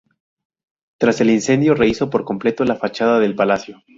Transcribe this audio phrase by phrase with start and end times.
[0.97, 3.83] Tas el incendio rehízo por completo la fachada del palacio.